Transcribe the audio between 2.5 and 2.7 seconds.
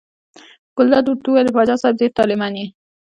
یې.